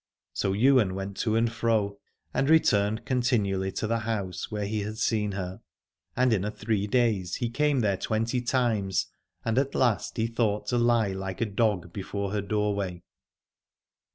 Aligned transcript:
So 0.33 0.55
Ywain 0.55 0.95
went 0.95 1.15
to 1.17 1.35
and 1.35 1.51
fro, 1.51 1.99
and 2.33 2.49
re 2.49 2.59
turned 2.59 3.05
continually 3.05 3.71
to 3.73 3.85
the 3.85 3.99
house 3.99 4.49
where 4.49 4.65
he 4.65 4.81
had 4.81 4.97
seen 4.97 5.33
her: 5.33 5.61
and 6.15 6.33
in 6.33 6.43
a 6.43 6.49
three 6.49 6.87
days 6.87 7.35
he 7.35 7.51
came 7.51 7.81
there 7.81 7.97
twenty 7.97 8.41
times, 8.41 9.05
and 9.45 9.59
at 9.59 9.75
last 9.75 10.17
he 10.17 10.25
thought 10.25 10.65
to 10.69 10.79
lie 10.79 11.11
like 11.11 11.39
a 11.39 11.45
dog 11.45 11.93
before 11.93 12.31
her 12.31 12.41
doorway. 12.41 13.03